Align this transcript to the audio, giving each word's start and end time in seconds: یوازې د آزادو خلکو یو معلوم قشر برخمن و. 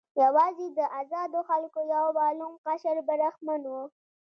یوازې 0.23 0.67
د 0.77 0.79
آزادو 0.99 1.39
خلکو 1.49 1.79
یو 1.93 2.05
معلوم 2.17 2.53
قشر 2.65 2.97
برخمن 3.09 3.61
و. 3.67 3.73